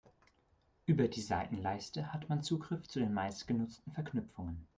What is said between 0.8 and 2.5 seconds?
Über die Seitenleiste hat man